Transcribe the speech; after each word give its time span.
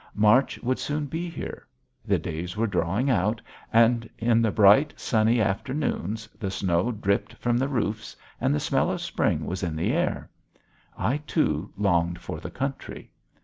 March 0.15 0.57
would 0.63 0.79
soon 0.79 1.05
be 1.05 1.29
here. 1.29 1.67
The 2.03 2.17
days 2.17 2.57
were 2.57 2.65
drawing 2.65 3.11
out, 3.11 3.39
and 3.71 4.09
in 4.17 4.41
the 4.41 4.49
bright 4.49 4.95
sunny 4.99 5.39
afternoons 5.39 6.27
the 6.39 6.49
snow 6.49 6.91
dripped 6.91 7.33
from 7.35 7.55
the 7.55 7.67
roofs, 7.69 8.15
and 8.39 8.51
the 8.51 8.59
smell 8.59 8.89
of 8.89 8.99
spring 8.99 9.45
was 9.45 9.61
in 9.61 9.75
the 9.75 9.93
air. 9.93 10.27
I 10.97 11.17
too 11.17 11.71
longed 11.77 12.19
for 12.19 12.39
the 12.39 12.49
country. 12.49 13.11